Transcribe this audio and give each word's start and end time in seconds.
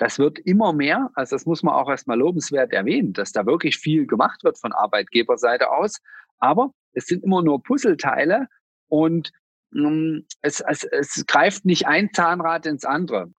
das 0.00 0.18
wird 0.18 0.38
immer 0.38 0.72
mehr. 0.72 1.10
Also 1.14 1.36
das 1.36 1.44
muss 1.44 1.62
man 1.62 1.74
auch 1.74 1.90
erstmal 1.90 2.18
lobenswert 2.18 2.72
erwähnen, 2.72 3.12
dass 3.12 3.32
da 3.32 3.44
wirklich 3.44 3.76
viel 3.76 4.06
gemacht 4.06 4.42
wird 4.42 4.58
von 4.58 4.72
Arbeitgeberseite 4.72 5.70
aus. 5.70 6.00
Aber 6.38 6.72
es 6.94 7.04
sind 7.04 7.22
immer 7.22 7.42
nur 7.42 7.62
Puzzleteile 7.62 8.48
und 8.88 9.30
ähm, 9.74 10.26
es, 10.40 10.60
es, 10.66 10.84
es 10.84 11.26
greift 11.26 11.66
nicht 11.66 11.86
ein 11.86 12.08
Zahnrad 12.14 12.64
ins 12.64 12.86
andere. 12.86 13.30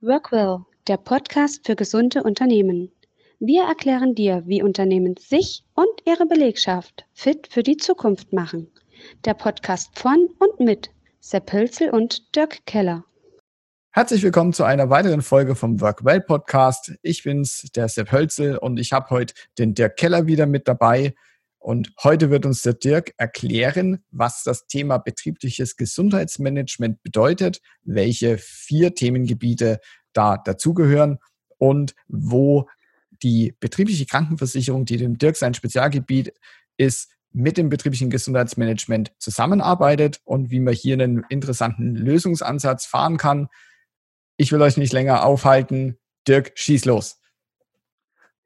Workwell, 0.00 0.60
der 0.86 0.98
Podcast 0.98 1.66
für 1.66 1.74
gesunde 1.74 2.22
Unternehmen. 2.22 2.92
Wir 3.40 3.64
erklären 3.64 4.14
dir, 4.14 4.44
wie 4.46 4.62
Unternehmen 4.62 5.16
sich 5.18 5.64
und 5.74 5.88
ihre 6.04 6.26
Belegschaft 6.26 7.06
fit 7.12 7.48
für 7.50 7.64
die 7.64 7.76
Zukunft 7.76 8.32
machen. 8.32 8.70
Der 9.24 9.34
Podcast 9.34 9.98
von 9.98 10.28
und 10.38 10.60
mit 10.60 10.90
Sepp 11.20 11.52
Hölzel 11.52 11.90
und 11.90 12.34
Dirk 12.34 12.64
Keller. 12.66 13.04
Herzlich 13.92 14.22
willkommen 14.22 14.52
zu 14.52 14.64
einer 14.64 14.90
weiteren 14.90 15.22
Folge 15.22 15.54
vom 15.54 15.80
Workwell 15.80 16.20
Podcast. 16.20 16.92
Ich 17.02 17.22
bin's, 17.22 17.66
der 17.74 17.88
Sepp 17.88 18.12
Hölzel 18.12 18.58
und 18.58 18.78
ich 18.78 18.92
habe 18.92 19.10
heute 19.10 19.34
den 19.58 19.74
Dirk 19.74 19.96
Keller 19.96 20.26
wieder 20.26 20.46
mit 20.46 20.68
dabei. 20.68 21.14
Und 21.58 21.92
heute 22.04 22.30
wird 22.30 22.46
uns 22.46 22.62
der 22.62 22.74
Dirk 22.74 23.12
erklären, 23.16 24.04
was 24.10 24.42
das 24.44 24.66
Thema 24.66 24.98
betriebliches 24.98 25.76
Gesundheitsmanagement 25.76 27.02
bedeutet, 27.02 27.60
welche 27.82 28.38
vier 28.38 28.94
Themengebiete 28.94 29.80
da 30.12 30.36
dazugehören 30.36 31.18
und 31.58 31.94
wo 32.06 32.68
die 33.22 33.54
betriebliche 33.58 34.06
Krankenversicherung, 34.06 34.84
die 34.84 34.98
dem 34.98 35.18
Dirk 35.18 35.36
sein 35.36 35.54
Spezialgebiet 35.54 36.32
ist, 36.76 37.15
mit 37.36 37.58
dem 37.58 37.68
betrieblichen 37.68 38.08
Gesundheitsmanagement 38.08 39.12
zusammenarbeitet 39.18 40.20
und 40.24 40.50
wie 40.50 40.58
man 40.58 40.72
hier 40.72 40.94
einen 40.94 41.22
interessanten 41.28 41.94
Lösungsansatz 41.94 42.86
fahren 42.86 43.18
kann. 43.18 43.48
Ich 44.38 44.52
will 44.52 44.62
euch 44.62 44.78
nicht 44.78 44.94
länger 44.94 45.22
aufhalten. 45.22 45.98
Dirk, 46.26 46.52
schieß 46.54 46.86
los. 46.86 47.20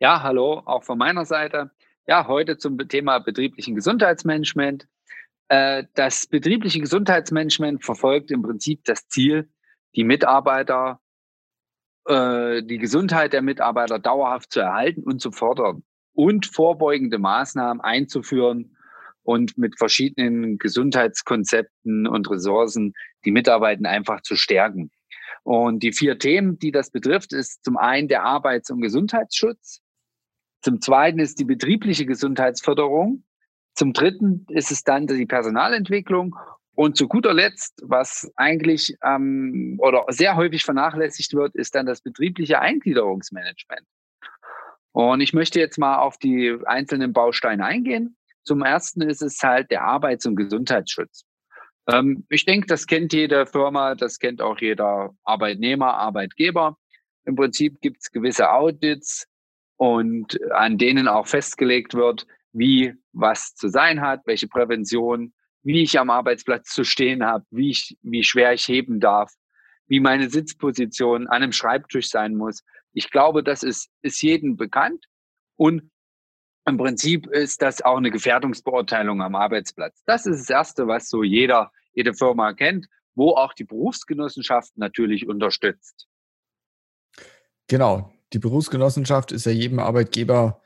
Ja, 0.00 0.24
hallo, 0.24 0.62
auch 0.66 0.82
von 0.82 0.98
meiner 0.98 1.24
Seite. 1.24 1.70
Ja, 2.08 2.26
heute 2.26 2.58
zum 2.58 2.76
Thema 2.88 3.20
betrieblichen 3.20 3.76
Gesundheitsmanagement. 3.76 4.88
Äh, 5.46 5.84
das 5.94 6.26
betriebliche 6.26 6.80
Gesundheitsmanagement 6.80 7.84
verfolgt 7.84 8.32
im 8.32 8.42
Prinzip 8.42 8.84
das 8.86 9.06
Ziel, 9.06 9.48
die 9.94 10.02
Mitarbeiter, 10.02 11.00
äh, 12.06 12.64
die 12.64 12.78
Gesundheit 12.78 13.34
der 13.34 13.42
Mitarbeiter 13.42 14.00
dauerhaft 14.00 14.52
zu 14.52 14.58
erhalten 14.58 15.04
und 15.04 15.20
zu 15.20 15.30
fördern 15.30 15.84
und 16.12 16.46
vorbeugende 16.46 17.18
Maßnahmen 17.18 17.80
einzuführen 17.80 18.76
und 19.22 19.58
mit 19.58 19.78
verschiedenen 19.78 20.58
Gesundheitskonzepten 20.58 22.06
und 22.06 22.30
Ressourcen 22.30 22.94
die 23.24 23.30
Mitarbeiter 23.30 23.88
einfach 23.88 24.22
zu 24.22 24.36
stärken. 24.36 24.90
Und 25.42 25.82
die 25.82 25.92
vier 25.92 26.18
Themen, 26.18 26.58
die 26.58 26.72
das 26.72 26.90
betrifft, 26.90 27.32
ist 27.32 27.64
zum 27.64 27.76
einen 27.76 28.08
der 28.08 28.24
Arbeits- 28.24 28.70
und 28.70 28.80
Gesundheitsschutz. 28.80 29.80
Zum 30.62 30.80
zweiten 30.80 31.18
ist 31.18 31.38
die 31.38 31.44
betriebliche 31.44 32.04
Gesundheitsförderung. 32.04 33.24
Zum 33.74 33.92
dritten 33.92 34.46
ist 34.50 34.70
es 34.70 34.84
dann 34.84 35.06
die 35.06 35.26
Personalentwicklung. 35.26 36.36
Und 36.74 36.96
zu 36.96 37.08
guter 37.08 37.34
Letzt, 37.34 37.80
was 37.82 38.30
eigentlich 38.36 38.96
ähm, 39.04 39.76
oder 39.80 40.04
sehr 40.08 40.36
häufig 40.36 40.64
vernachlässigt 40.64 41.34
wird, 41.34 41.54
ist 41.54 41.74
dann 41.74 41.86
das 41.86 42.00
betriebliche 42.00 42.60
Eingliederungsmanagement. 42.60 43.86
Und 44.92 45.20
ich 45.20 45.32
möchte 45.32 45.60
jetzt 45.60 45.78
mal 45.78 45.98
auf 45.98 46.18
die 46.18 46.56
einzelnen 46.64 47.12
Bausteine 47.12 47.64
eingehen. 47.64 48.16
Zum 48.44 48.62
ersten 48.62 49.02
ist 49.02 49.22
es 49.22 49.42
halt 49.42 49.70
der 49.70 49.84
Arbeits- 49.84 50.26
und 50.26 50.36
Gesundheitsschutz. 50.36 51.24
Ähm, 51.86 52.24
ich 52.28 52.44
denke, 52.44 52.66
das 52.66 52.86
kennt 52.86 53.12
jede 53.12 53.46
Firma, 53.46 53.94
das 53.94 54.18
kennt 54.18 54.40
auch 54.40 54.58
jeder 54.58 55.10
Arbeitnehmer, 55.24 55.94
Arbeitgeber. 55.94 56.76
Im 57.24 57.36
Prinzip 57.36 57.80
gibt 57.80 57.98
es 58.00 58.10
gewisse 58.10 58.50
Audits 58.50 59.26
und 59.76 60.38
an 60.52 60.78
denen 60.78 61.08
auch 61.08 61.26
festgelegt 61.26 61.94
wird, 61.94 62.26
wie 62.52 62.94
was 63.12 63.54
zu 63.54 63.68
sein 63.68 64.00
hat, 64.00 64.22
welche 64.26 64.48
Prävention, 64.48 65.32
wie 65.62 65.82
ich 65.82 65.98
am 65.98 66.10
Arbeitsplatz 66.10 66.70
zu 66.70 66.84
stehen 66.84 67.24
habe, 67.24 67.44
wie 67.50 67.70
ich, 67.70 67.96
wie 68.02 68.24
schwer 68.24 68.52
ich 68.52 68.66
heben 68.66 69.00
darf, 69.00 69.32
wie 69.86 70.00
meine 70.00 70.30
Sitzposition 70.30 71.26
an 71.28 71.42
einem 71.42 71.52
Schreibtisch 71.52 72.08
sein 72.08 72.34
muss. 72.34 72.62
Ich 72.92 73.10
glaube, 73.10 73.42
das 73.42 73.62
ist, 73.62 73.90
ist 74.02 74.22
jedem 74.22 74.56
bekannt. 74.56 75.06
Und 75.56 75.90
im 76.66 76.76
Prinzip 76.76 77.26
ist 77.26 77.62
das 77.62 77.82
auch 77.82 77.96
eine 77.96 78.10
Gefährdungsbeurteilung 78.10 79.22
am 79.22 79.34
Arbeitsplatz. 79.34 80.02
Das 80.06 80.26
ist 80.26 80.40
das 80.40 80.50
Erste, 80.50 80.86
was 80.86 81.08
so 81.08 81.22
jeder, 81.22 81.72
jede 81.92 82.14
Firma 82.14 82.52
kennt, 82.52 82.86
wo 83.14 83.30
auch 83.30 83.54
die 83.54 83.64
Berufsgenossenschaft 83.64 84.76
natürlich 84.76 85.26
unterstützt. 85.26 86.06
Genau. 87.68 88.12
Die 88.32 88.38
Berufsgenossenschaft 88.38 89.32
ist 89.32 89.46
ja 89.46 89.52
jedem 89.52 89.80
Arbeitgeber 89.80 90.60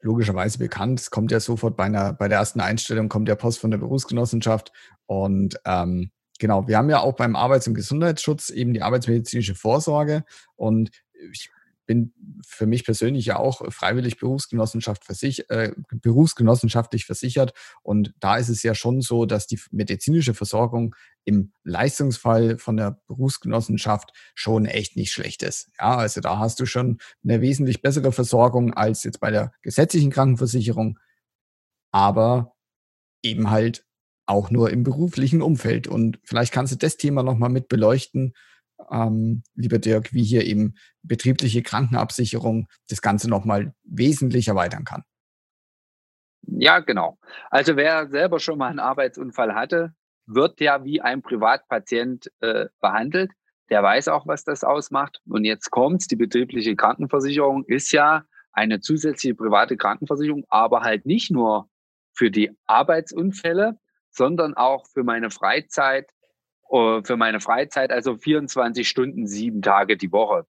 logischerweise 0.00 0.58
bekannt. 0.58 1.00
Es 1.00 1.10
kommt 1.10 1.30
ja 1.32 1.40
sofort 1.40 1.76
bei, 1.76 1.84
einer, 1.84 2.12
bei 2.12 2.28
der 2.28 2.38
ersten 2.38 2.60
Einstellung, 2.60 3.08
kommt 3.08 3.28
der 3.28 3.34
Post 3.34 3.60
von 3.60 3.70
der 3.70 3.78
Berufsgenossenschaft. 3.78 4.72
Und 5.06 5.60
ähm, 5.64 6.10
genau, 6.38 6.66
wir 6.68 6.78
haben 6.78 6.88
ja 6.88 7.00
auch 7.00 7.14
beim 7.14 7.36
Arbeits- 7.36 7.66
und 7.66 7.74
Gesundheitsschutz 7.74 8.50
eben 8.50 8.72
die 8.72 8.82
arbeitsmedizinische 8.82 9.54
Vorsorge. 9.54 10.24
Und 10.56 10.90
ich 11.32 11.50
bin 11.88 12.12
für 12.46 12.66
mich 12.66 12.84
persönlich 12.84 13.24
ja 13.26 13.38
auch 13.38 13.62
freiwillig 13.72 14.18
Berufsgenossenschaft 14.18 15.06
versich 15.06 15.46
äh, 15.48 15.72
berufsgenossenschaftlich 15.90 17.06
versichert. 17.06 17.54
Und 17.82 18.14
da 18.20 18.36
ist 18.36 18.50
es 18.50 18.62
ja 18.62 18.74
schon 18.74 19.00
so, 19.00 19.24
dass 19.24 19.46
die 19.46 19.58
medizinische 19.72 20.34
Versorgung 20.34 20.94
im 21.24 21.52
Leistungsfall 21.64 22.58
von 22.58 22.76
der 22.76 23.00
Berufsgenossenschaft 23.08 24.12
schon 24.34 24.66
echt 24.66 24.96
nicht 24.96 25.12
schlecht 25.12 25.42
ist. 25.42 25.70
Ja, 25.80 25.96
also 25.96 26.20
da 26.20 26.38
hast 26.38 26.60
du 26.60 26.66
schon 26.66 26.98
eine 27.24 27.40
wesentlich 27.40 27.80
bessere 27.80 28.12
Versorgung 28.12 28.74
als 28.74 29.02
jetzt 29.02 29.18
bei 29.18 29.30
der 29.30 29.52
gesetzlichen 29.62 30.10
Krankenversicherung, 30.10 30.98
aber 31.90 32.54
eben 33.22 33.50
halt 33.50 33.86
auch 34.26 34.50
nur 34.50 34.70
im 34.70 34.82
beruflichen 34.82 35.40
Umfeld. 35.40 35.88
Und 35.88 36.20
vielleicht 36.22 36.52
kannst 36.52 36.74
du 36.74 36.76
das 36.76 36.98
Thema 36.98 37.22
nochmal 37.22 37.50
mit 37.50 37.68
beleuchten, 37.68 38.34
ähm, 38.90 39.42
lieber 39.54 39.78
Dirk, 39.78 40.12
wie 40.12 40.22
hier 40.22 40.44
eben 40.44 40.74
betriebliche 41.02 41.62
Krankenabsicherung 41.62 42.68
das 42.88 43.02
Ganze 43.02 43.28
nochmal 43.28 43.72
wesentlich 43.84 44.48
erweitern 44.48 44.84
kann. 44.84 45.02
Ja, 46.42 46.80
genau. 46.80 47.18
Also 47.50 47.76
wer 47.76 48.08
selber 48.08 48.40
schon 48.40 48.58
mal 48.58 48.68
einen 48.68 48.78
Arbeitsunfall 48.78 49.54
hatte, 49.54 49.92
wird 50.26 50.60
ja 50.60 50.84
wie 50.84 51.00
ein 51.00 51.22
Privatpatient 51.22 52.30
äh, 52.40 52.66
behandelt. 52.80 53.32
Der 53.70 53.82
weiß 53.82 54.08
auch, 54.08 54.26
was 54.26 54.44
das 54.44 54.64
ausmacht. 54.64 55.20
Und 55.26 55.44
jetzt 55.44 55.70
kommt's, 55.70 56.06
die 56.06 56.16
betriebliche 56.16 56.74
Krankenversicherung 56.74 57.64
ist 57.64 57.92
ja 57.92 58.24
eine 58.52 58.80
zusätzliche 58.80 59.34
private 59.34 59.76
Krankenversicherung, 59.76 60.44
aber 60.48 60.82
halt 60.82 61.06
nicht 61.06 61.30
nur 61.30 61.68
für 62.14 62.30
die 62.30 62.50
Arbeitsunfälle, 62.66 63.78
sondern 64.10 64.54
auch 64.54 64.86
für 64.86 65.04
meine 65.04 65.30
Freizeit, 65.30 66.10
für 66.70 67.16
meine 67.16 67.40
Freizeit, 67.40 67.90
also 67.90 68.16
24 68.16 68.88
Stunden, 68.88 69.26
sieben 69.26 69.62
Tage 69.62 69.96
die 69.96 70.12
Woche. 70.12 70.46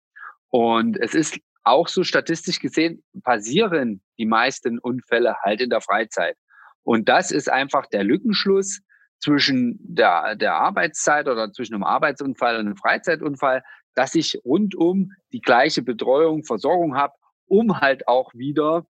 Und 0.49 0.97
es 0.97 1.13
ist 1.13 1.39
auch 1.63 1.87
so 1.87 2.03
statistisch 2.03 2.59
gesehen, 2.59 3.03
passieren 3.23 4.01
die 4.17 4.25
meisten 4.25 4.79
Unfälle 4.79 5.37
halt 5.43 5.61
in 5.61 5.69
der 5.69 5.81
Freizeit. 5.81 6.35
Und 6.83 7.07
das 7.07 7.31
ist 7.31 7.49
einfach 7.49 7.85
der 7.85 8.03
Lückenschluss 8.03 8.81
zwischen 9.19 9.77
der, 9.79 10.35
der 10.35 10.55
Arbeitszeit 10.55 11.27
oder 11.27 11.51
zwischen 11.51 11.75
einem 11.75 11.83
Arbeitsunfall 11.83 12.55
und 12.55 12.67
einem 12.67 12.77
Freizeitunfall, 12.77 13.63
dass 13.93 14.15
ich 14.15 14.39
rundum 14.43 15.11
die 15.33 15.41
gleiche 15.41 15.81
Betreuung, 15.81 16.43
Versorgung 16.43 16.95
habe, 16.95 17.13
um 17.45 17.81
halt 17.81 18.07
auch 18.07 18.33
wieder 18.33 18.85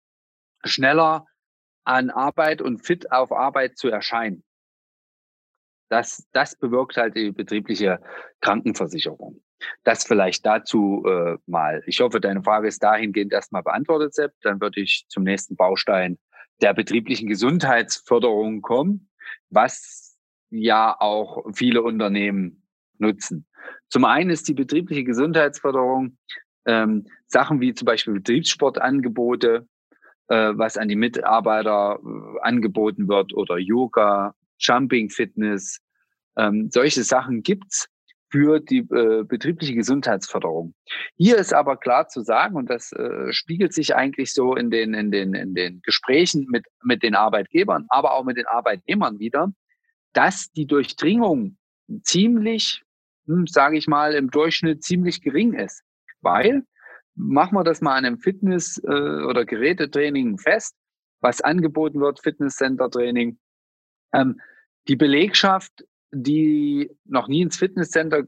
schneller 0.63 1.25
an 1.83 2.09
Arbeit 2.09 2.61
und 2.61 2.85
fit 2.85 3.11
auf 3.11 3.31
Arbeit 3.31 3.77
zu 3.77 3.89
erscheinen. 3.89 4.43
Das, 5.89 6.27
das 6.33 6.55
bewirkt 6.55 6.97
halt 6.97 7.15
die 7.15 7.31
betriebliche 7.31 7.99
Krankenversicherung. 8.41 9.41
Das 9.83 10.05
vielleicht 10.05 10.45
dazu 10.45 11.03
äh, 11.05 11.37
mal. 11.45 11.83
Ich 11.85 11.99
hoffe, 11.99 12.21
deine 12.21 12.43
Frage 12.43 12.67
ist 12.67 12.81
dahingehend 12.81 13.33
erstmal 13.33 13.63
beantwortet, 13.63 14.13
Sepp. 14.13 14.33
Dann 14.41 14.61
würde 14.61 14.81
ich 14.81 15.05
zum 15.09 15.23
nächsten 15.23 15.55
Baustein 15.55 16.17
der 16.61 16.73
betrieblichen 16.73 17.27
Gesundheitsförderung 17.27 18.61
kommen, 18.61 19.09
was 19.49 20.17
ja 20.49 20.95
auch 20.99 21.43
viele 21.53 21.81
Unternehmen 21.81 22.63
nutzen. 22.97 23.45
Zum 23.89 24.05
einen 24.05 24.29
ist 24.29 24.47
die 24.47 24.53
betriebliche 24.53 25.03
Gesundheitsförderung 25.03 26.17
ähm, 26.65 27.05
Sachen 27.27 27.61
wie 27.61 27.73
zum 27.73 27.85
Beispiel 27.85 28.13
Betriebssportangebote, 28.13 29.67
äh, 30.27 30.51
was 30.53 30.77
an 30.77 30.87
die 30.87 30.95
Mitarbeiter 30.95 31.99
äh, 32.01 32.39
angeboten 32.41 33.07
wird 33.07 33.33
oder 33.33 33.57
Yoga, 33.57 34.35
Jumping 34.59 35.09
Fitness. 35.09 35.79
Ähm, 36.37 36.69
solche 36.71 37.03
Sachen 37.03 37.41
gibt's 37.41 37.87
für 38.31 38.59
die 38.59 38.79
äh, 38.79 39.23
betriebliche 39.23 39.73
Gesundheitsförderung. 39.73 40.73
Hier 41.15 41.37
ist 41.37 41.53
aber 41.53 41.77
klar 41.77 42.07
zu 42.07 42.21
sagen, 42.21 42.55
und 42.55 42.69
das 42.69 42.91
äh, 42.91 43.31
spiegelt 43.33 43.73
sich 43.73 43.95
eigentlich 43.95 44.33
so 44.33 44.55
in 44.55 44.69
den, 44.69 44.93
in 44.93 45.11
den, 45.11 45.33
in 45.33 45.55
den 45.55 45.81
Gesprächen 45.81 46.45
mit, 46.49 46.65
mit 46.83 47.01
den 47.01 47.15
Arbeitgebern, 47.15 47.85
aber 47.89 48.13
auch 48.13 48.23
mit 48.23 48.37
den 48.37 48.45
Arbeitnehmern 48.45 49.19
wieder, 49.19 49.51
dass 50.13 50.51
die 50.51 50.67
Durchdringung 50.67 51.57
ziemlich, 52.03 52.83
hm, 53.25 53.47
sage 53.47 53.77
ich 53.77 53.87
mal, 53.87 54.13
im 54.13 54.29
Durchschnitt 54.29 54.83
ziemlich 54.83 55.21
gering 55.21 55.53
ist. 55.53 55.83
Weil, 56.21 56.63
machen 57.15 57.55
wir 57.55 57.63
das 57.63 57.81
mal 57.81 57.97
an 57.97 58.05
einem 58.05 58.19
Fitness- 58.19 58.81
äh, 58.83 59.23
oder 59.23 59.45
Gerätetraining 59.45 60.37
fest, 60.37 60.75
was 61.21 61.41
angeboten 61.41 61.99
wird, 61.99 62.21
Fitnesscenter-Training. 62.21 63.39
Ähm, 64.13 64.39
die 64.87 64.95
Belegschaft, 64.95 65.85
die 66.11 66.91
noch 67.05 67.27
nie 67.27 67.41
ins 67.41 67.57
Fitnesscenter 67.57 68.23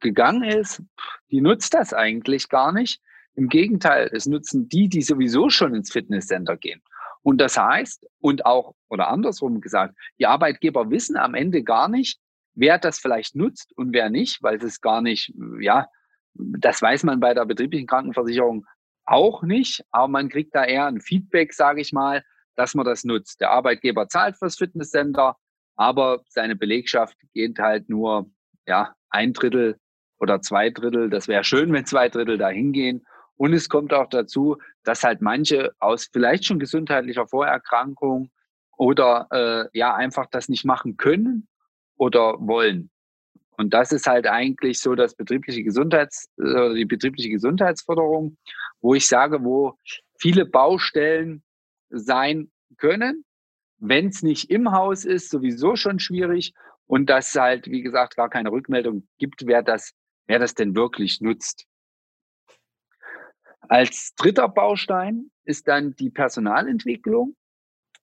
gegangen 0.00 0.44
ist, 0.44 0.82
die 1.30 1.40
nutzt 1.40 1.74
das 1.74 1.94
eigentlich 1.94 2.48
gar 2.48 2.72
nicht. 2.72 3.00
Im 3.34 3.48
Gegenteil, 3.48 4.10
es 4.12 4.26
nutzen 4.26 4.68
die, 4.68 4.88
die 4.88 5.02
sowieso 5.02 5.48
schon 5.48 5.74
ins 5.74 5.90
Fitnesscenter 5.90 6.56
gehen. 6.56 6.82
Und 7.22 7.40
das 7.40 7.56
heißt, 7.56 8.06
und 8.18 8.44
auch, 8.44 8.74
oder 8.88 9.08
andersrum 9.08 9.60
gesagt, 9.60 9.96
die 10.18 10.26
Arbeitgeber 10.26 10.90
wissen 10.90 11.16
am 11.16 11.34
Ende 11.34 11.62
gar 11.62 11.88
nicht, 11.88 12.18
wer 12.54 12.78
das 12.78 12.98
vielleicht 12.98 13.34
nutzt 13.34 13.72
und 13.76 13.92
wer 13.92 14.10
nicht, 14.10 14.42
weil 14.42 14.62
es 14.62 14.80
gar 14.80 15.00
nicht, 15.00 15.32
ja, 15.60 15.86
das 16.34 16.82
weiß 16.82 17.04
man 17.04 17.20
bei 17.20 17.32
der 17.32 17.46
betrieblichen 17.46 17.86
Krankenversicherung 17.86 18.66
auch 19.04 19.42
nicht, 19.42 19.84
aber 19.90 20.08
man 20.08 20.28
kriegt 20.28 20.54
da 20.54 20.64
eher 20.64 20.86
ein 20.86 21.00
Feedback, 21.00 21.54
sage 21.54 21.80
ich 21.80 21.92
mal, 21.92 22.24
dass 22.56 22.74
man 22.74 22.84
das 22.84 23.04
nutzt. 23.04 23.40
Der 23.40 23.50
Arbeitgeber 23.50 24.08
zahlt 24.08 24.36
fürs 24.36 24.56
Fitnesscenter, 24.56 25.36
aber 25.76 26.22
seine 26.28 26.56
Belegschaft 26.56 27.16
geht 27.32 27.58
halt 27.58 27.88
nur 27.88 28.30
ja, 28.66 28.94
ein 29.10 29.32
Drittel 29.32 29.78
oder 30.18 30.40
zwei 30.40 30.70
Drittel. 30.70 31.10
Das 31.10 31.28
wäre 31.28 31.44
schön, 31.44 31.72
wenn 31.72 31.86
zwei 31.86 32.08
Drittel 32.08 32.38
da 32.38 32.48
hingehen. 32.48 33.04
Und 33.36 33.54
es 33.54 33.68
kommt 33.68 33.92
auch 33.92 34.08
dazu, 34.08 34.56
dass 34.84 35.02
halt 35.02 35.20
manche 35.20 35.72
aus 35.80 36.08
vielleicht 36.12 36.44
schon 36.44 36.58
gesundheitlicher 36.58 37.26
Vorerkrankung 37.26 38.30
oder 38.76 39.26
äh, 39.30 39.78
ja 39.78 39.94
einfach 39.94 40.26
das 40.30 40.48
nicht 40.48 40.64
machen 40.64 40.96
können 40.96 41.48
oder 41.96 42.36
wollen. 42.38 42.90
Und 43.56 43.74
das 43.74 43.92
ist 43.92 44.06
halt 44.06 44.26
eigentlich 44.26 44.80
so 44.80 44.94
das 44.94 45.14
betriebliche 45.14 45.62
Gesundheits, 45.62 46.28
äh, 46.38 46.74
die 46.74 46.84
betriebliche 46.84 47.30
Gesundheitsförderung, 47.30 48.36
wo 48.80 48.94
ich 48.94 49.06
sage, 49.06 49.44
wo 49.44 49.78
viele 50.18 50.46
Baustellen 50.46 51.42
sein 51.92 52.50
können. 52.78 53.24
Wenn 53.78 54.08
es 54.08 54.22
nicht 54.22 54.50
im 54.50 54.72
Haus 54.72 55.04
ist, 55.04 55.30
sowieso 55.30 55.76
schon 55.76 55.98
schwierig. 55.98 56.52
Und 56.86 57.08
dass 57.08 57.34
halt, 57.34 57.66
wie 57.66 57.82
gesagt, 57.82 58.16
gar 58.16 58.28
keine 58.28 58.50
Rückmeldung 58.50 59.08
gibt, 59.18 59.46
wer 59.46 59.62
das, 59.62 59.92
wer 60.26 60.38
das 60.38 60.54
denn 60.54 60.74
wirklich 60.74 61.20
nutzt. 61.20 61.66
Als 63.68 64.14
dritter 64.16 64.48
Baustein 64.48 65.30
ist 65.44 65.68
dann 65.68 65.94
die 65.96 66.10
Personalentwicklung. 66.10 67.36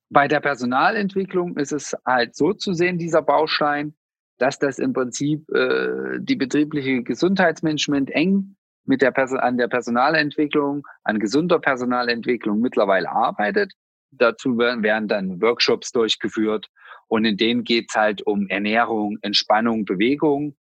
Bei 0.09 0.27
der 0.27 0.39
Personalentwicklung 0.39 1.57
ist 1.57 1.71
es 1.71 1.95
halt 2.05 2.35
so 2.35 2.53
zu 2.53 2.73
sehen, 2.73 2.97
dieser 2.97 3.21
Baustein, 3.21 3.95
dass 4.39 4.57
das 4.57 4.79
im 4.79 4.93
Prinzip 4.93 5.47
äh, 5.51 6.17
die 6.19 6.35
betriebliche 6.35 7.03
Gesundheitsmanagement 7.03 8.09
eng 8.09 8.55
mit 8.89 9.03
der 9.03 9.11
Person 9.11 9.39
an 9.39 9.57
der 9.57 9.67
Personalentwicklung, 9.67 10.85
an 11.03 11.19
gesunder 11.19 11.59
Personalentwicklung 11.59 12.59
mittlerweile 12.59 13.11
arbeitet. 13.11 13.71
Dazu 14.09 14.57
werden, 14.57 14.81
werden 14.81 15.07
dann 15.07 15.39
Workshops 15.41 15.91
durchgeführt 15.91 16.67
und 17.07 17.23
in 17.23 17.37
denen 17.37 17.63
geht 17.63 17.85
es 17.89 17.95
halt 17.95 18.23
um 18.23 18.47
Ernährung, 18.47 19.19
Entspannung, 19.21 19.85
Bewegung. 19.85 20.57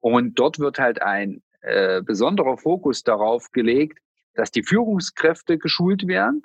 Und 0.00 0.36
dort 0.36 0.58
wird 0.58 0.80
halt 0.80 1.00
ein 1.00 1.42
äh, 1.60 2.02
besonderer 2.02 2.56
Fokus 2.56 3.04
darauf 3.04 3.52
gelegt, 3.52 4.00
dass 4.34 4.50
die 4.50 4.64
Führungskräfte 4.64 5.56
geschult 5.56 6.08
werden 6.08 6.42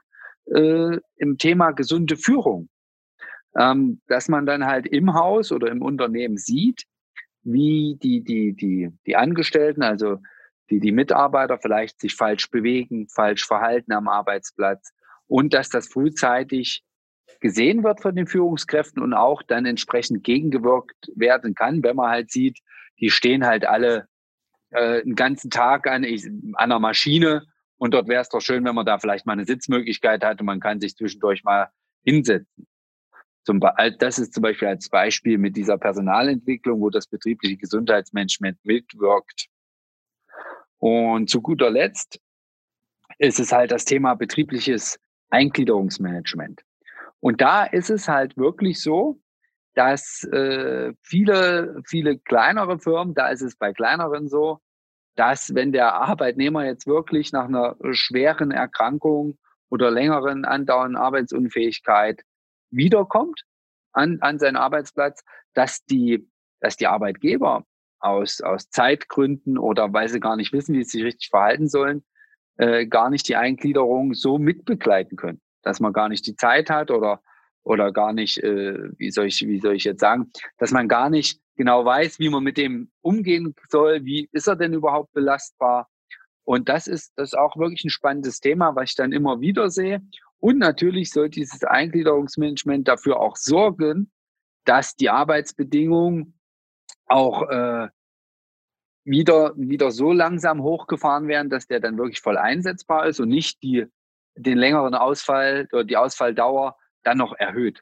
äh, 0.54 1.00
im 1.16 1.40
Thema 1.40 1.72
gesunde 1.72 2.18
Führung. 2.18 2.70
Ähm, 3.58 4.00
dass 4.08 4.28
man 4.28 4.46
dann 4.46 4.68
halt 4.68 4.86
im 4.86 5.16
Haus 5.16 5.52
oder 5.52 5.72
im 5.72 5.82
Unternehmen 5.82 6.38
sieht, 6.38 6.84
wie 7.42 7.98
die, 8.04 8.24
die, 8.24 8.54
die, 8.54 8.92
die 9.08 9.16
Angestellten, 9.16 9.82
also 9.82 10.20
die, 10.70 10.80
die 10.80 10.92
Mitarbeiter 10.92 11.58
vielleicht 11.60 12.00
sich 12.00 12.16
falsch 12.16 12.50
bewegen, 12.50 13.08
falsch 13.08 13.46
verhalten 13.46 13.92
am 13.92 14.08
Arbeitsplatz 14.08 14.92
und 15.28 15.54
dass 15.54 15.70
das 15.70 15.88
frühzeitig 15.88 16.84
gesehen 17.40 17.84
wird 17.84 18.02
von 18.02 18.16
den 18.16 18.28
Führungskräften 18.28 19.02
und 19.02 19.14
auch 19.14 19.42
dann 19.44 19.66
entsprechend 19.66 20.24
gegengewirkt 20.24 21.12
werden 21.16 21.54
kann, 21.54 21.84
wenn 21.84 21.96
man 21.96 22.10
halt 22.10 22.32
sieht, 22.32 22.60
die 23.00 23.10
stehen 23.10 23.46
halt 23.46 23.66
alle 23.66 24.08
äh, 24.72 25.02
einen 25.02 25.16
ganzen 25.16 25.50
Tag 25.50 25.88
an, 25.88 26.04
ich, 26.04 26.26
an 26.26 26.54
einer 26.56 26.80
Maschine 26.80 27.46
und 27.78 27.94
dort 27.94 28.08
wäre 28.08 28.22
es 28.22 28.30
doch 28.30 28.42
schön, 28.42 28.64
wenn 28.64 28.76
man 28.76 28.86
da 28.86 29.00
vielleicht 29.00 29.26
mal 29.26 29.34
eine 29.34 29.46
Sitzmöglichkeit 29.46 30.24
hat 30.24 30.40
und 30.40 30.46
man 30.46 30.60
kann 30.60 30.80
sich 30.80 30.96
zwischendurch 30.96 31.44
mal 31.44 31.70
hinsetzen. 32.04 32.68
Zum, 33.44 33.60
das 34.00 34.18
ist 34.18 34.34
zum 34.34 34.42
Beispiel 34.42 34.70
als 34.70 34.90
Beispiel 34.90 35.38
mit 35.38 35.56
dieser 35.56 35.78
Personalentwicklung, 35.78 36.82
wo 36.82 36.90
das 36.90 37.06
betriebliche 37.06 37.58
Gesundheitsmanagement 37.58 38.58
mitwirkt. 38.64 39.48
Und 40.88 41.32
zu 41.32 41.42
guter 41.42 41.72
Letzt 41.72 42.20
ist 43.18 43.40
es 43.40 43.52
halt 43.52 43.72
das 43.72 43.86
Thema 43.86 44.14
betriebliches 44.14 45.00
Eingliederungsmanagement. 45.32 46.62
Und 47.20 47.42
da 47.42 47.64
ist 47.64 47.90
es 47.90 48.08
halt 48.08 48.38
wirklich 48.38 48.84
so, 48.84 49.20
dass 49.74 50.24
äh, 50.26 50.94
viele, 51.02 51.82
viele 51.88 52.20
kleinere 52.20 52.78
Firmen, 52.78 53.16
da 53.16 53.30
ist 53.30 53.42
es 53.42 53.56
bei 53.56 53.74
kleineren 53.74 54.28
so, 54.30 54.60
dass 55.16 55.56
wenn 55.56 55.72
der 55.72 55.96
Arbeitnehmer 55.96 56.66
jetzt 56.66 56.86
wirklich 56.86 57.32
nach 57.32 57.46
einer 57.46 57.78
schweren 57.94 58.52
Erkrankung 58.52 59.40
oder 59.72 59.90
längeren 59.90 60.46
andauernden 60.46 60.98
Arbeitsunfähigkeit 60.98 62.22
wiederkommt 62.70 63.42
an, 63.92 64.20
an 64.22 64.38
seinen 64.38 64.56
Arbeitsplatz, 64.56 65.24
dass 65.56 65.84
die, 65.86 66.30
dass 66.60 66.78
die 66.78 66.86
Arbeitgeber 66.86 67.66
aus, 68.06 68.42
aus 68.42 68.70
Zeitgründen 68.70 69.58
oder 69.58 69.92
weil 69.94 70.08
sie 70.10 70.20
gar 70.20 70.36
nicht 70.36 70.54
wissen, 70.54 70.76
wie 70.76 70.84
sie 70.84 71.00
sich 71.00 71.04
richtig 71.04 71.30
verhalten 71.30 71.68
sollen, 71.68 72.04
äh, 72.58 72.86
gar 72.86 73.10
nicht 73.10 73.28
die 73.28 73.36
Eingliederung 73.36 74.14
so 74.14 74.38
mitbegleiten 74.38 75.18
können, 75.18 75.42
dass 75.64 75.80
man 75.80 75.94
gar 75.94 76.10
nicht 76.10 76.26
die 76.28 76.36
Zeit 76.36 76.70
hat 76.70 76.92
oder 76.92 77.22
oder 77.66 77.92
gar 77.92 78.14
nicht, 78.14 78.38
äh, 78.44 78.78
wie 78.98 79.10
soll 79.10 79.26
ich, 79.26 79.46
wie 79.46 79.60
soll 79.60 79.76
ich 79.76 79.84
jetzt 79.84 80.00
sagen, 80.00 80.32
dass 80.60 80.72
man 80.72 80.88
gar 80.88 81.10
nicht 81.10 81.42
genau 81.56 81.84
weiß, 81.84 82.20
wie 82.20 82.30
man 82.30 82.44
mit 82.44 82.58
dem 82.58 82.92
umgehen 83.02 83.56
soll, 83.70 84.06
wie 84.06 84.30
ist 84.32 84.48
er 84.48 84.56
denn 84.56 84.74
überhaupt 84.74 85.12
belastbar. 85.14 85.90
Und 86.44 86.70
das 86.70 86.88
ist, 86.88 87.14
das 87.16 87.30
ist 87.30 87.38
auch 87.38 87.58
wirklich 87.58 87.84
ein 87.84 87.90
spannendes 87.90 88.40
Thema, 88.40 88.76
was 88.76 88.92
ich 88.92 88.96
dann 88.96 89.12
immer 89.12 89.42
wieder 89.42 89.72
sehe. 89.72 90.02
Und 90.40 90.60
natürlich 90.60 91.10
soll 91.10 91.30
dieses 91.30 91.64
Eingliederungsmanagement 91.64 92.88
dafür 92.88 93.20
auch 93.20 93.36
sorgen, 93.36 94.12
dass 94.66 94.96
die 94.96 95.10
Arbeitsbedingungen 95.10 96.35
auch 97.08 97.50
äh, 97.50 97.88
wieder, 99.04 99.54
wieder 99.56 99.92
so 99.92 100.12
langsam 100.12 100.64
hochgefahren 100.64 101.28
werden, 101.28 101.50
dass 101.50 101.68
der 101.68 101.80
dann 101.80 101.98
wirklich 101.98 102.22
voll 102.22 102.38
einsetzbar 102.38 103.06
ist 103.06 103.20
und 103.20 103.30
nicht 103.30 103.62
die, 103.62 103.86
den 104.36 104.58
längeren 104.58 104.96
Ausfall 104.96 105.68
oder 105.72 105.84
die 105.84 105.98
Ausfalldauer 105.98 106.76
dann 107.04 107.18
noch 107.18 107.34
erhöht. 107.38 107.82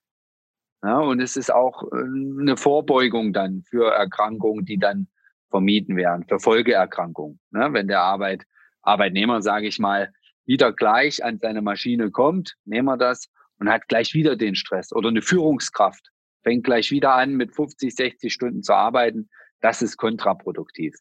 Ja, 0.84 1.00
und 1.00 1.22
es 1.22 1.38
ist 1.38 1.52
auch 1.52 1.84
äh, 1.94 1.96
eine 1.96 2.58
Vorbeugung 2.58 3.32
dann 3.32 3.64
für 3.64 3.92
Erkrankungen, 3.94 4.66
die 4.66 4.78
dann 4.78 5.08
vermieden 5.50 5.96
werden, 5.96 6.26
für 6.28 6.40
Folgeerkrankungen. 6.40 7.40
Ne? 7.52 7.70
Wenn 7.72 7.88
der 7.88 8.02
Arbeit, 8.02 8.44
Arbeitnehmer, 8.82 9.42
sage 9.42 9.68
ich 9.68 9.80
mal, 9.80 10.12
wieder 10.46 10.74
gleich 10.74 11.24
an 11.24 11.40
seine 11.40 11.62
Maschine 11.62 12.12
kommt, 12.12 12.56
nehmen 12.66 12.88
wir 12.88 12.98
das 12.98 13.30
und 13.60 13.70
hat 13.70 13.88
gleich 13.88 14.14
wieder 14.14 14.36
den 14.36 14.56
Stress. 14.56 14.92
Oder 14.92 15.08
eine 15.08 15.22
Führungskraft 15.22 16.10
fängt 16.44 16.64
gleich 16.64 16.92
wieder 16.92 17.14
an, 17.14 17.36
mit 17.36 17.56
50, 17.56 17.96
60 17.96 18.34
Stunden 18.34 18.64
zu 18.64 18.74
arbeiten. 18.74 19.30
Das 19.62 19.82
ist 19.82 19.98
kontraproduktiv. 19.98 20.96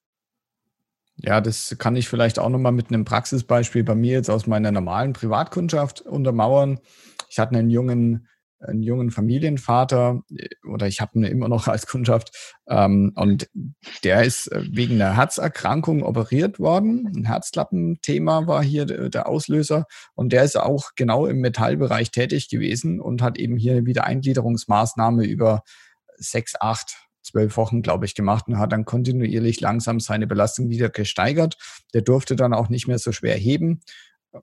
Ja, 1.17 1.41
das 1.41 1.77
kann 1.79 1.97
ich 1.97 2.09
vielleicht 2.09 2.39
auch 2.39 2.49
nochmal 2.49 2.73
mit 2.73 2.89
einem 2.89 3.05
Praxisbeispiel 3.05 3.85
bei 3.85 3.95
mir 3.95 4.13
jetzt 4.13 4.31
aus 4.31 4.47
meiner 4.47 4.73
normalen 4.73 5.13
Privatkundschaft 5.13 6.01
untermauern 6.01 6.81
ich 7.33 7.39
hatte 7.39 7.57
einen 7.57 7.71
jungen, 7.71 8.29
einen 8.63 8.83
jungen 8.83 9.11
Familienvater 9.11 10.23
äh, 10.35 10.49
oder 10.67 10.87
ich 10.87 11.01
habe 11.01 11.19
ihn 11.19 11.25
immer 11.25 11.49
noch 11.49 11.69
als 11.69 11.87
Kundschaft 11.87 12.61
ähm, 12.69 13.13
und 13.15 13.49
der 14.05 14.23
ist 14.25 14.51
äh, 14.51 14.63
wegen 14.71 14.95
einer 14.95 15.17
Herzerkrankung 15.17 16.03
operiert 16.03 16.59
worden. 16.59 17.11
Ein 17.15 17.25
Herzklappenthema 17.25 18.47
war 18.47 18.63
hier 18.63 18.87
der 18.87 19.29
Auslöser 19.29 19.87
und 20.15 20.33
der 20.33 20.45
ist 20.45 20.57
auch 20.57 20.91
genau 20.97 21.27
im 21.27 21.41
Metallbereich 21.41 22.11
tätig 22.11 22.49
gewesen 22.49 23.01
und 23.01 23.23
hat 23.23 23.39
eben 23.39 23.57
hier 23.57 23.73
eine 23.73 23.87
Wiedereingliederungsmaßnahme 23.87 25.25
über 25.25 25.63
sechs, 26.17 26.55
acht, 26.61 26.97
zwölf 27.23 27.57
Wochen, 27.57 27.83
glaube 27.83 28.05
ich, 28.05 28.15
gemacht 28.15 28.49
und 28.49 28.59
hat 28.59 28.73
dann 28.73 28.85
kontinuierlich 28.85 29.61
langsam 29.61 30.01
seine 30.01 30.27
Belastung 30.27 30.71
wieder 30.71 30.89
gesteigert. 30.89 31.57
Der 31.95 32.03
durfte 32.03 32.37
dann 32.37 32.53
auch 32.53 32.69
nicht 32.69 32.89
mehr 32.89 32.99
so 32.99 33.13
schwer 33.13 33.37
heben 33.37 33.81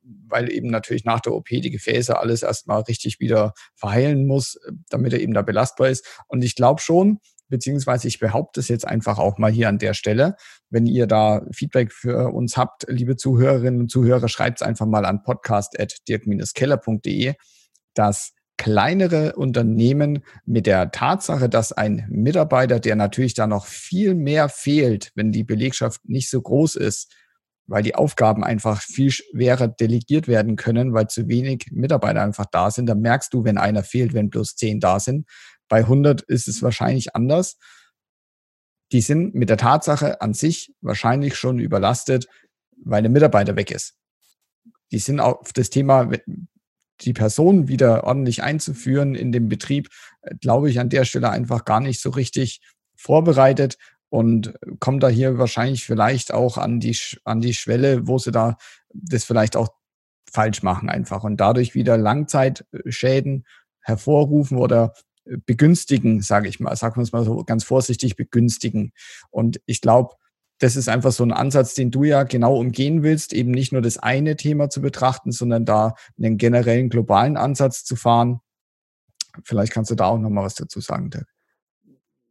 weil 0.01 0.51
eben 0.51 0.69
natürlich 0.69 1.05
nach 1.05 1.19
der 1.19 1.33
OP 1.33 1.47
die 1.49 1.71
Gefäße 1.71 2.17
alles 2.17 2.43
erstmal 2.43 2.81
richtig 2.81 3.19
wieder 3.19 3.53
verheilen 3.75 4.27
muss, 4.27 4.59
damit 4.89 5.13
er 5.13 5.19
eben 5.19 5.33
da 5.33 5.41
belastbar 5.41 5.89
ist. 5.89 6.05
Und 6.27 6.43
ich 6.43 6.55
glaube 6.55 6.81
schon, 6.81 7.19
beziehungsweise 7.49 8.07
ich 8.07 8.19
behaupte 8.19 8.59
es 8.59 8.67
jetzt 8.67 8.87
einfach 8.87 9.17
auch 9.17 9.37
mal 9.37 9.51
hier 9.51 9.69
an 9.69 9.79
der 9.79 9.93
Stelle, 9.93 10.35
wenn 10.69 10.85
ihr 10.85 11.07
da 11.07 11.45
Feedback 11.51 11.91
für 11.91 12.31
uns 12.31 12.57
habt, 12.57 12.85
liebe 12.87 13.17
Zuhörerinnen 13.17 13.81
und 13.81 13.89
Zuhörer, 13.89 14.29
schreibt 14.29 14.61
es 14.61 14.67
einfach 14.67 14.85
mal 14.85 15.05
an 15.05 15.23
podcast.dirk-keller.de, 15.23 17.33
dass 17.95 18.33
kleinere 18.57 19.35
Unternehmen 19.35 20.23
mit 20.45 20.67
der 20.67 20.91
Tatsache, 20.91 21.49
dass 21.49 21.71
ein 21.71 22.05
Mitarbeiter, 22.09 22.79
der 22.79 22.95
natürlich 22.97 23.33
da 23.33 23.47
noch 23.47 23.65
viel 23.65 24.13
mehr 24.15 24.49
fehlt, 24.49 25.11
wenn 25.15 25.31
die 25.31 25.45
Belegschaft 25.45 26.01
nicht 26.03 26.29
so 26.29 26.41
groß 26.41 26.75
ist, 26.75 27.15
weil 27.69 27.83
die 27.83 27.95
Aufgaben 27.95 28.43
einfach 28.43 28.81
viel 28.81 29.11
schwerer 29.11 29.67
delegiert 29.67 30.27
werden 30.27 30.55
können, 30.55 30.93
weil 30.93 31.07
zu 31.07 31.27
wenig 31.27 31.67
Mitarbeiter 31.71 32.21
einfach 32.21 32.47
da 32.51 32.71
sind. 32.71 32.87
Da 32.87 32.95
merkst 32.95 33.33
du, 33.33 33.43
wenn 33.43 33.57
einer 33.57 33.83
fehlt, 33.83 34.13
wenn 34.13 34.29
bloß 34.29 34.55
zehn 34.55 34.79
da 34.79 34.99
sind. 34.99 35.27
Bei 35.67 35.79
100 35.79 36.21
ist 36.23 36.47
es 36.47 36.63
wahrscheinlich 36.63 37.15
anders. 37.15 37.57
Die 38.91 39.01
sind 39.01 39.35
mit 39.35 39.49
der 39.49 39.57
Tatsache 39.57 40.19
an 40.19 40.33
sich 40.33 40.73
wahrscheinlich 40.81 41.35
schon 41.35 41.59
überlastet, 41.59 42.27
weil 42.83 43.03
der 43.03 43.11
Mitarbeiter 43.11 43.55
weg 43.55 43.69
ist. 43.69 43.93
Die 44.91 44.99
sind 44.99 45.19
auf 45.19 45.53
das 45.53 45.69
Thema, 45.69 46.09
die 47.01 47.13
Person 47.13 47.67
wieder 47.67 48.03
ordentlich 48.03 48.41
einzuführen 48.41 49.13
in 49.13 49.31
dem 49.31 49.47
Betrieb, 49.47 49.89
äh, 50.21 50.35
glaube 50.41 50.71
ich 50.71 50.79
an 50.79 50.89
der 50.89 51.05
Stelle 51.05 51.29
einfach 51.29 51.65
gar 51.65 51.81
nicht 51.81 52.01
so 52.01 52.09
richtig 52.09 52.61
vorbereitet 52.95 53.77
und 54.09 54.53
kommt 54.79 55.03
da 55.03 55.07
hier 55.07 55.37
wahrscheinlich 55.37 55.85
vielleicht 55.85 56.33
auch 56.33 56.57
an 56.57 56.79
die, 56.79 56.97
an 57.23 57.41
die 57.41 57.53
Schwelle, 57.53 58.07
wo 58.07 58.17
sie 58.17 58.31
da 58.31 58.57
das 58.89 59.23
vielleicht 59.23 59.55
auch 59.55 59.69
falsch 60.31 60.63
machen 60.63 60.89
einfach 60.89 61.23
und 61.23 61.37
dadurch 61.37 61.75
wieder 61.75 61.97
Langzeitschäden 61.97 63.45
hervorrufen 63.81 64.57
oder 64.57 64.93
begünstigen, 65.45 66.21
sage 66.21 66.47
ich 66.47 66.59
mal, 66.59 66.75
sagen 66.75 66.95
wir 66.95 67.03
es 67.03 67.11
mal 67.11 67.23
so 67.23 67.43
ganz 67.43 67.63
vorsichtig, 67.63 68.15
begünstigen. 68.15 68.93
Und 69.29 69.61
ich 69.65 69.81
glaube, 69.81 70.15
das 70.59 70.75
ist 70.75 70.89
einfach 70.89 71.11
so 71.11 71.23
ein 71.23 71.31
Ansatz, 71.31 71.73
den 71.73 71.91
du 71.91 72.03
ja 72.03 72.23
genau 72.23 72.57
umgehen 72.57 73.03
willst, 73.03 73.33
eben 73.33 73.51
nicht 73.51 73.71
nur 73.71 73.81
das 73.81 73.97
eine 73.97 74.35
Thema 74.35 74.69
zu 74.69 74.81
betrachten, 74.81 75.31
sondern 75.31 75.65
da 75.65 75.93
einen 76.17 76.37
generellen 76.37 76.89
globalen 76.89 77.37
Ansatz 77.37 77.83
zu 77.83 77.95
fahren. 77.95 78.41
Vielleicht 79.43 79.71
kannst 79.71 79.91
du 79.91 79.95
da 79.95 80.07
auch 80.07 80.17
noch 80.17 80.29
mal 80.29 80.43
was 80.43 80.55
dazu 80.55 80.81
sagen, 80.81 81.09
Dirk. 81.11 81.27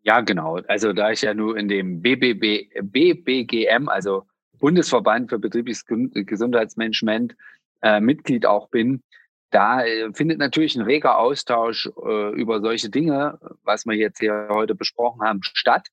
Ja, 0.09 0.23
genau. 0.23 0.57
Also 0.69 0.95
da 0.95 1.11
ich 1.11 1.21
ja 1.21 1.35
nur 1.35 1.59
in 1.59 1.69
dem 1.69 2.00
BBB, 2.00 2.71
BBGM, 2.81 3.91
also 3.91 4.23
Bundesverband 4.59 5.29
für 5.29 5.38
betriebliches 5.38 5.85
Gesundheitsmanagement, 5.85 7.37
äh, 7.83 8.00
Mitglied 8.00 8.47
auch 8.47 8.71
bin, 8.71 9.03
da 9.50 9.85
äh, 9.85 10.11
findet 10.15 10.38
natürlich 10.38 10.77
ein 10.77 10.83
reger 10.83 11.19
Austausch 11.19 11.91
äh, 12.07 12.33
über 12.41 12.62
solche 12.62 12.88
Dinge, 12.88 13.38
was 13.65 13.85
wir 13.85 13.97
jetzt 13.97 14.21
hier 14.21 14.49
heute 14.50 14.75
besprochen 14.75 15.21
haben, 15.21 15.41
statt. 15.43 15.88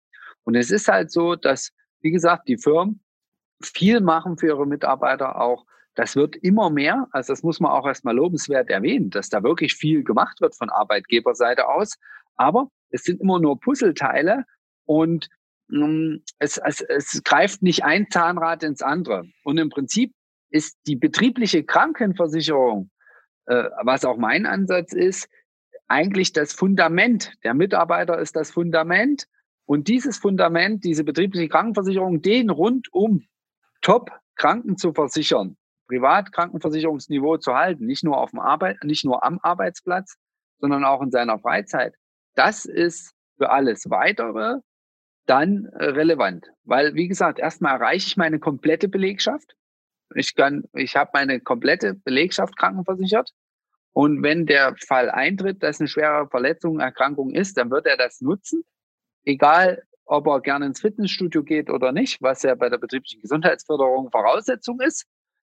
Und 0.45 0.55
es 0.55 0.71
ist 0.71 0.87
halt 0.87 1.11
so, 1.11 1.35
dass, 1.35 1.73
wie 1.99 2.11
gesagt, 2.11 2.47
die 2.47 2.57
Firmen 2.57 3.01
viel 3.61 3.99
machen 3.99 4.37
für 4.37 4.47
ihre 4.47 4.65
Mitarbeiter 4.65 5.41
auch. 5.41 5.65
Das 5.93 6.15
wird 6.15 6.37
immer 6.37 6.69
mehr. 6.69 7.09
Also 7.11 7.33
das 7.33 7.43
muss 7.43 7.59
man 7.59 7.73
auch 7.73 7.85
erstmal 7.85 8.15
lobenswert 8.15 8.69
erwähnen, 8.69 9.09
dass 9.09 9.27
da 9.27 9.43
wirklich 9.43 9.75
viel 9.75 10.05
gemacht 10.05 10.39
wird 10.39 10.55
von 10.55 10.69
Arbeitgeberseite 10.69 11.67
aus. 11.67 11.97
Aber 12.37 12.69
es 12.95 13.03
sind 13.03 13.21
immer 13.21 13.39
nur 13.39 13.59
Puzzleteile 13.59 14.45
und 14.85 15.29
ähm, 15.71 16.23
es, 16.39 16.57
es, 16.57 16.81
es 16.81 17.23
greift 17.23 17.61
nicht 17.61 17.83
ein 17.83 18.07
Zahnrad 18.09 18.63
ins 18.63 18.81
andere. 18.81 19.25
Und 19.43 19.57
im 19.57 19.69
Prinzip 19.69 20.13
ist 20.49 20.77
die 20.87 20.95
betriebliche 20.95 21.63
Krankenversicherung 21.63 22.89
äh, 23.45 23.69
was 23.83 24.05
auch 24.05 24.17
mein 24.17 24.45
Ansatz 24.45 24.93
ist, 24.93 25.29
eigentlich 25.87 26.33
das 26.33 26.53
Fundament. 26.53 27.33
Der 27.43 27.53
Mitarbeiter 27.53 28.17
ist 28.19 28.35
das 28.35 28.51
Fundament. 28.51 29.27
Und 29.65 29.87
dieses 29.87 30.17
Fundament, 30.17 30.83
diese 30.83 31.03
betriebliche 31.03 31.47
Krankenversicherung, 31.47 32.21
den 32.21 32.49
rundum 32.49 33.25
top 33.81 34.11
Kranken 34.35 34.77
zu 34.77 34.93
versichern, 34.93 35.57
Privatkrankenversicherungsniveau 35.87 37.37
zu 37.37 37.53
halten, 37.53 37.85
nicht 37.85 38.03
nur 38.03 38.17
auf 38.17 38.31
dem 38.31 38.39
Arbeit, 38.39 38.83
nicht 38.83 39.05
nur 39.05 39.23
am 39.23 39.39
Arbeitsplatz, 39.41 40.17
sondern 40.59 40.83
auch 40.83 41.01
in 41.01 41.11
seiner 41.11 41.39
Freizeit. 41.39 41.95
Das 42.35 42.65
ist 42.65 43.13
für 43.37 43.49
alles 43.49 43.89
weitere 43.89 44.59
dann 45.25 45.67
relevant, 45.73 46.51
weil 46.63 46.93
wie 46.93 47.07
gesagt, 47.07 47.39
erstmal 47.39 47.75
erreiche 47.75 48.07
ich 48.07 48.17
meine 48.17 48.39
komplette 48.39 48.87
Belegschaft. 48.87 49.55
Ich 50.13 50.35
kann, 50.35 50.65
ich 50.73 50.95
habe 50.95 51.09
meine 51.13 51.39
komplette 51.39 51.95
Belegschaft 51.95 52.55
krankenversichert. 52.57 53.31
Und 53.93 54.21
wenn 54.21 54.45
der 54.45 54.75
Fall 54.75 55.09
eintritt, 55.09 55.63
dass 55.63 55.79
eine 55.79 55.87
schwere 55.87 56.27
Verletzung, 56.29 56.79
Erkrankung 56.79 57.31
ist, 57.31 57.57
dann 57.57 57.71
wird 57.71 57.87
er 57.87 57.97
das 57.97 58.21
nutzen. 58.21 58.63
Egal, 59.23 59.81
ob 60.05 60.27
er 60.27 60.41
gerne 60.41 60.67
ins 60.67 60.81
Fitnessstudio 60.81 61.43
geht 61.43 61.69
oder 61.69 61.91
nicht, 61.91 62.21
was 62.21 62.43
ja 62.43 62.55
bei 62.55 62.69
der 62.69 62.77
betrieblichen 62.77 63.21
Gesundheitsförderung 63.21 64.11
Voraussetzung 64.11 64.79
ist, 64.81 65.05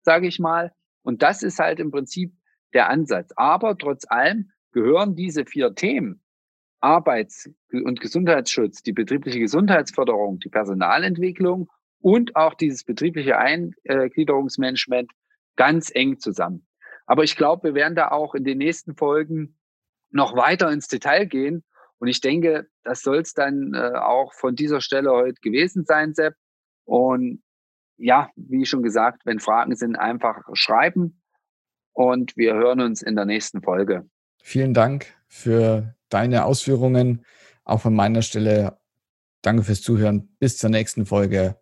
sage 0.03 0.27
ich 0.27 0.39
mal. 0.39 0.73
Und 1.03 1.23
das 1.23 1.43
ist 1.43 1.59
halt 1.59 1.81
im 1.81 1.91
Prinzip 1.91 2.35
der 2.75 2.89
Ansatz. 2.89 3.33
Aber 3.37 3.77
trotz 3.77 4.05
allem 4.09 4.51
gehören 4.73 5.15
diese 5.15 5.47
vier 5.47 5.75
Themen, 5.75 6.22
Arbeits- 6.83 7.49
und 7.71 8.01
Gesundheitsschutz, 8.01 8.83
die 8.83 8.93
betriebliche 8.93 9.39
Gesundheitsförderung, 9.39 10.39
die 10.41 10.49
Personalentwicklung 10.49 11.71
und 12.01 12.37
auch 12.37 12.55
dieses 12.55 12.85
betriebliche 12.85 13.39
Eingliederungsmanagement 13.39 15.11
ganz 15.57 15.91
eng 15.95 16.19
zusammen. 16.19 16.67
Aber 17.07 17.25
ich 17.25 17.37
glaube, 17.37 17.69
wir 17.69 17.75
werden 17.75 17.95
da 17.95 18.11
auch 18.11 18.35
in 18.35 18.45
den 18.45 18.59
nächsten 18.59 18.97
Folgen 18.97 19.59
noch 20.11 20.37
weiter 20.37 20.71
ins 20.71 20.89
Detail 20.89 21.27
gehen. 21.27 21.65
Und 21.99 22.09
ich 22.09 22.21
denke, 22.21 22.69
das 22.83 23.03
soll 23.03 23.19
es 23.19 23.33
dann 23.33 23.75
äh, 23.75 23.97
auch 23.97 24.33
von 24.35 24.57
dieser 24.57 24.81
Stelle 24.81 25.11
heute 25.11 25.41
gewesen 25.41 25.85
sein, 25.85 26.15
Sepp. 26.15 26.35
Und 26.85 27.43
ja, 27.97 28.31
wie 28.35 28.67
schon 28.67 28.83
gesagt, 28.83 29.23
wenn 29.25 29.39
Fragen 29.39 29.77
sind, 29.77 29.97
einfach 29.97 30.43
schreiben. 30.55 31.23
Und 31.93 32.37
wir 32.37 32.55
hören 32.55 32.81
uns 32.81 33.03
in 33.03 33.15
der 33.15 33.27
nächsten 33.27 33.63
Folge. 33.63 34.09
Vielen 34.43 34.75
Dank 34.75 35.07
für 35.29 35.95
deine 36.09 36.45
Ausführungen. 36.45 37.25
Auch 37.65 37.81
von 37.81 37.95
meiner 37.95 38.23
Stelle 38.23 38.79
danke 39.41 39.63
fürs 39.63 39.81
Zuhören. 39.81 40.37
Bis 40.39 40.59
zur 40.59 40.71
nächsten 40.71 41.07
Folge. 41.07 41.62